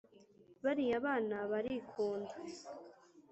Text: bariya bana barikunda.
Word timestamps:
bariya 0.63 0.97
bana 1.05 1.37
barikunda. 1.51 2.35